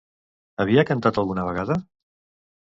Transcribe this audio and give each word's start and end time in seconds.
Havia 0.63 0.83
cantat 0.91 1.19
alguna 1.25 1.45
vegada? 1.51 1.79